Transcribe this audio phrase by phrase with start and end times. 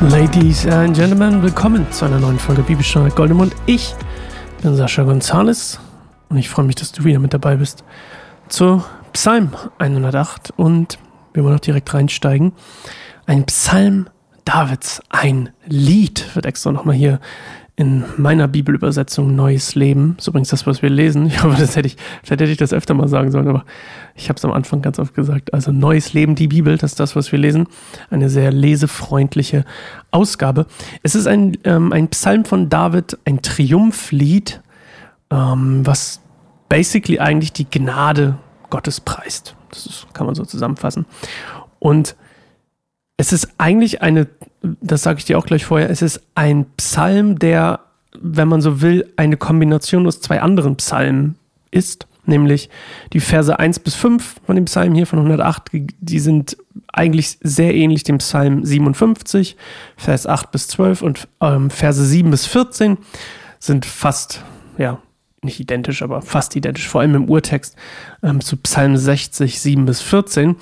[0.00, 3.52] Ladies and Gentlemen, willkommen zu einer neuen Folge Bibelstunde Goldemund.
[3.66, 3.96] Ich
[4.62, 5.80] bin Sascha Gonzales
[6.28, 7.82] und ich freue mich, dass du wieder mit dabei bist
[8.48, 11.00] zu Psalm 108 und
[11.34, 12.52] wir wollen auch direkt reinsteigen.
[13.26, 14.08] Ein Psalm
[14.48, 17.20] Davids, ein Lied wird extra nochmal hier
[17.76, 20.16] in meiner Bibelübersetzung Neues Leben.
[20.18, 21.26] So übrigens das, was wir lesen.
[21.26, 23.66] Ich hoffe, das hätte ich, vielleicht hätte ich das öfter mal sagen sollen, aber
[24.14, 25.52] ich habe es am Anfang ganz oft gesagt.
[25.52, 27.66] Also Neues Leben, die Bibel, das ist das, was wir lesen.
[28.08, 29.66] Eine sehr lesefreundliche
[30.12, 30.64] Ausgabe.
[31.02, 34.62] Es ist ein, ähm, ein Psalm von David, ein Triumphlied,
[35.30, 36.22] ähm, was
[36.70, 38.38] basically eigentlich die Gnade
[38.70, 39.56] Gottes preist.
[39.68, 41.04] Das ist, kann man so zusammenfassen.
[41.80, 42.16] Und
[43.18, 44.28] es ist eigentlich eine
[44.80, 47.80] das sage ich dir auch gleich vorher, es ist ein Psalm, der,
[48.20, 51.36] wenn man so will, eine Kombination aus zwei anderen Psalmen
[51.70, 52.68] ist, nämlich
[53.12, 56.56] die Verse 1 bis 5 von dem Psalm hier von 108, die sind
[56.92, 59.56] eigentlich sehr ähnlich dem Psalm 57,
[59.96, 62.98] Vers 8 bis 12 und ähm, Verse 7 bis 14
[63.58, 64.44] sind fast,
[64.76, 65.00] ja,
[65.42, 67.76] nicht identisch, aber fast identisch, vor allem im Urtext
[68.22, 70.56] ähm, zu Psalm 60, 7 bis 14.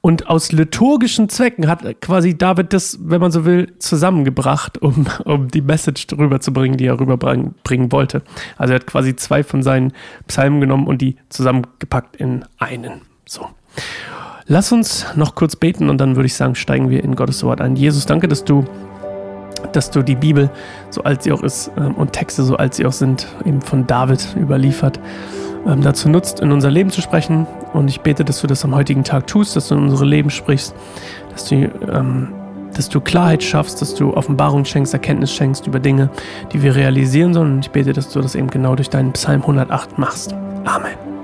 [0.00, 5.48] Und aus liturgischen Zwecken hat quasi David das, wenn man so will, zusammengebracht, um, um
[5.48, 8.22] die Message rüberzubringen, die er rüberbringen wollte.
[8.56, 9.92] Also er hat quasi zwei von seinen
[10.26, 13.02] Psalmen genommen und die zusammengepackt in einen.
[13.24, 13.48] So.
[14.46, 17.60] Lass uns noch kurz beten und dann würde ich sagen, steigen wir in Gottes Wort
[17.60, 17.76] ein.
[17.76, 18.64] Jesus, danke, dass du
[19.72, 20.50] dass du die Bibel,
[20.90, 23.86] so alt sie auch ist, ähm, und Texte, so alt sie auch sind, eben von
[23.86, 25.00] David überliefert,
[25.66, 27.46] ähm, dazu nutzt, in unser Leben zu sprechen.
[27.72, 30.30] Und ich bete, dass du das am heutigen Tag tust, dass du in unsere Leben
[30.30, 30.74] sprichst,
[31.32, 32.28] dass du, ähm,
[32.74, 36.10] dass du Klarheit schaffst, dass du Offenbarung schenkst, Erkenntnis schenkst über Dinge,
[36.52, 37.54] die wir realisieren sollen.
[37.54, 40.34] Und ich bete, dass du das eben genau durch deinen Psalm 108 machst.
[40.64, 41.17] Amen.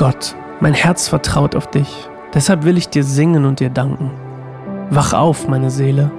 [0.00, 4.10] Gott, mein Herz vertraut auf dich, deshalb will ich dir singen und dir danken.
[4.88, 6.10] Wach auf, meine Seele,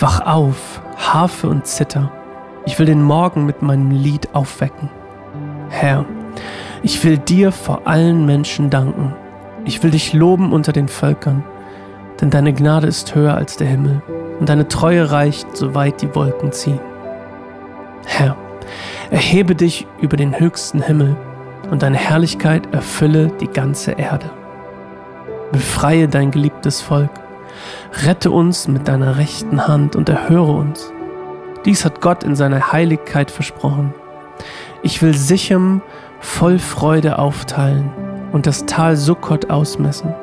[0.00, 2.10] wach auf, Harfe und Zither,
[2.66, 4.90] ich will den Morgen mit meinem Lied aufwecken.
[5.68, 6.04] Herr,
[6.82, 9.14] ich will dir vor allen Menschen danken,
[9.64, 11.44] ich will dich loben unter den Völkern,
[12.20, 14.02] denn deine Gnade ist höher als der Himmel
[14.40, 16.80] und deine Treue reicht, soweit die Wolken ziehen.
[18.06, 18.36] Herr,
[19.12, 21.16] erhebe dich über den höchsten Himmel
[21.74, 24.30] und deine Herrlichkeit erfülle die ganze Erde.
[25.50, 27.10] Befreie dein geliebtes Volk,
[28.04, 30.92] rette uns mit deiner rechten Hand und erhöre uns.
[31.64, 33.92] Dies hat Gott in seiner Heiligkeit versprochen.
[34.84, 35.82] Ich will Sichem
[36.20, 37.90] voll Freude aufteilen
[38.30, 40.14] und das Tal Sukkot ausmessen.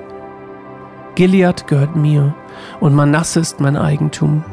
[1.16, 2.34] Gilead gehört mir
[2.80, 4.46] und Manasse ist mein Eigentum.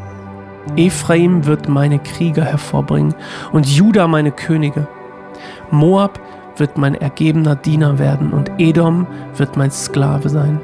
[0.75, 3.15] Ephraim wird meine Krieger hervorbringen
[3.53, 4.89] und Juda meine Könige.
[5.71, 6.19] Moab
[6.59, 10.61] wird mein ergebener Diener werden und Edom wird mein Sklave sein.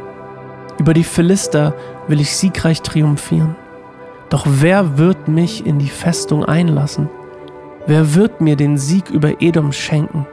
[0.79, 1.75] Über die Philister
[2.09, 3.57] will ich siegreich triumphieren.
[4.29, 7.09] Doch wer wird mich in die Festung einlassen?
[7.87, 10.27] Wer wird mir den Sieg über Edom schenken?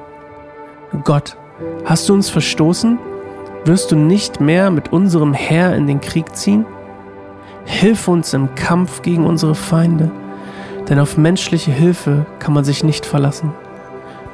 [1.03, 1.37] Gott,
[1.85, 2.97] hast du uns verstoßen?
[3.65, 6.65] Wirst du nicht mehr mit unserem Herr in den Krieg ziehen?
[7.65, 10.09] Hilf uns im Kampf gegen unsere Feinde,
[10.89, 13.53] denn auf menschliche Hilfe kann man sich nicht verlassen.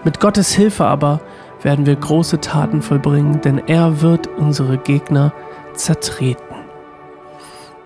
[0.08, 1.20] Mit Gottes Hilfe aber
[1.64, 5.34] werden wir große Taten vollbringen, denn er wird unsere Gegner
[5.74, 6.56] zertreten.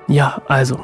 [0.07, 0.81] Ja, also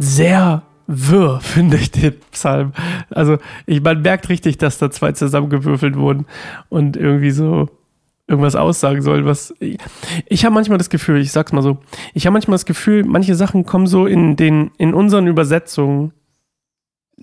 [0.00, 2.72] sehr wirr, finde ich den Psalm.
[3.10, 6.26] Also, ich, man merkt richtig, dass da zwei zusammengewürfelt wurden
[6.68, 7.68] und irgendwie so
[8.26, 9.78] irgendwas aussagen sollen, was ich,
[10.26, 11.78] ich habe manchmal das Gefühl, ich sag's mal so,
[12.12, 16.12] ich habe manchmal das Gefühl, manche Sachen kommen so in den in unseren Übersetzungen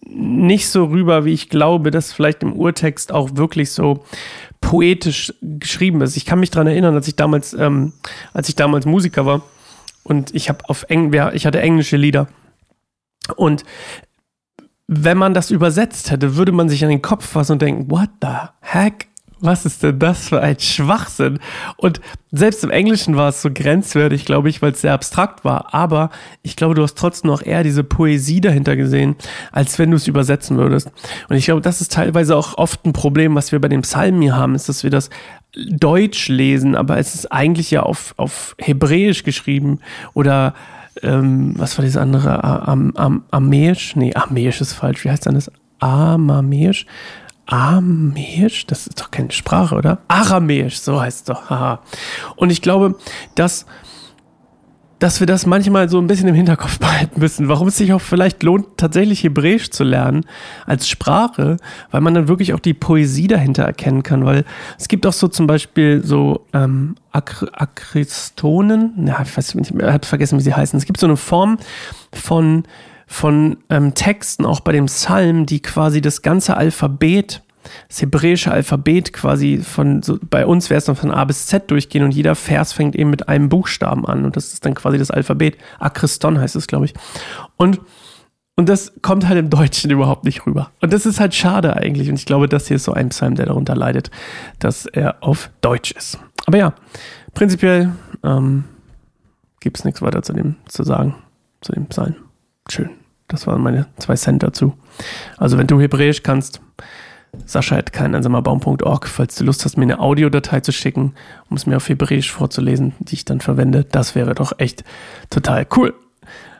[0.06, 4.04] nicht so rüber, wie ich glaube, dass vielleicht im Urtext auch wirklich so
[4.62, 6.18] poetisch geschrieben ist.
[6.18, 7.94] Ich kann mich daran erinnern, als ich damals, ähm,
[8.34, 9.42] als ich damals Musiker war
[10.04, 12.28] und ich habe auf Eng, ich hatte englische Lieder
[13.36, 13.64] und
[14.92, 18.10] wenn man das übersetzt hätte, würde man sich an den Kopf fassen und denken, what
[18.22, 19.08] the heck
[19.42, 21.40] was ist denn das für ein Schwachsinn?
[21.78, 22.02] Und
[22.32, 25.74] selbst im Englischen war es so grenzwertig, glaube ich, weil es sehr abstrakt war.
[25.74, 26.10] Aber
[26.44, 29.16] ich glaube, du hast trotzdem noch eher diese Poesie dahinter gesehen,
[29.52, 30.92] als wenn du es übersetzen würdest.
[31.30, 34.22] Und ich glaube, das ist teilweise auch oft ein Problem, was wir bei den Psalmen
[34.22, 35.10] hier haben, ist, dass wir das
[35.56, 39.80] Deutsch lesen, aber es ist eigentlich ja auf, auf Hebräisch geschrieben
[40.14, 40.54] oder
[41.02, 42.44] ähm, was war das andere?
[42.44, 43.96] Am, am, Amäisch?
[43.96, 45.06] Nee, Amäisch ist falsch.
[45.06, 45.52] Wie heißt denn das?
[45.80, 46.86] Amamäisch?
[47.52, 49.98] Aramäisch, das ist doch keine Sprache, oder?
[50.08, 51.50] Aramäisch, so heißt es doch.
[51.50, 51.82] Haha.
[52.36, 52.96] Und ich glaube,
[53.34, 53.66] dass
[55.00, 58.02] dass wir das manchmal so ein bisschen im Hinterkopf behalten müssen, warum es sich auch
[58.02, 60.26] vielleicht lohnt, tatsächlich Hebräisch zu lernen
[60.66, 61.58] als Sprache,
[61.90, 64.44] weil man dann wirklich auch die Poesie dahinter erkennen kann, weil
[64.78, 70.06] es gibt auch so zum Beispiel so ähm, Akristonen, ja, ich weiß nicht, ich habe
[70.06, 70.78] vergessen, wie sie heißen.
[70.78, 71.58] Es gibt so eine Form
[72.14, 72.64] von,
[73.10, 77.42] von ähm, Texten, auch bei dem Psalm, die quasi das ganze Alphabet
[77.88, 81.70] das hebräische Alphabet quasi von, so, bei uns wäre es dann von A bis Z
[81.70, 84.98] durchgehen und jeder Vers fängt eben mit einem Buchstaben an und das ist dann quasi
[84.98, 85.58] das Alphabet.
[85.78, 86.94] Akriston heißt es, glaube ich.
[87.58, 87.82] Und,
[88.56, 90.72] und das kommt halt im Deutschen überhaupt nicht rüber.
[90.82, 93.36] Und das ist halt schade eigentlich und ich glaube, das hier ist so ein Psalm,
[93.36, 94.10] der darunter leidet,
[94.60, 96.18] dass er auf Deutsch ist.
[96.46, 96.74] Aber ja,
[97.34, 97.92] prinzipiell
[98.24, 98.64] ähm,
[99.60, 101.16] gibt es nichts weiter zu dem zu sagen,
[101.62, 102.16] zu dem Psalm.
[102.70, 102.90] Schön.
[103.28, 104.74] Das waren meine zwei Cent dazu.
[105.38, 106.62] Also wenn du Hebräisch kannst,
[107.46, 111.14] sascha.keineinsamerbaum.org, falls du Lust hast, mir eine Audiodatei zu schicken,
[111.50, 113.84] um es mir auf Hebräisch vorzulesen, die ich dann verwende.
[113.84, 114.84] Das wäre doch echt
[115.30, 115.94] total cool.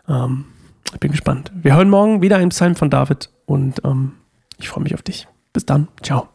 [0.08, 0.46] Ähm,
[0.94, 1.52] ich bin gespannt.
[1.56, 4.14] Wir hören morgen wieder einen Psalm von David und ähm,
[4.58, 5.28] ich freue mich auf dich.
[5.54, 5.88] Bis dann.
[6.04, 6.30] Ciao.